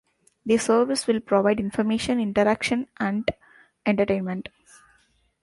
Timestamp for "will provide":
1.05-1.59